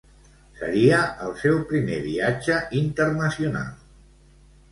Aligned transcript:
Seria 0.59 1.01
el 1.25 1.33
seu 1.41 1.59
primer 1.73 1.99
viatge 2.07 2.57
internacional. 2.81 3.69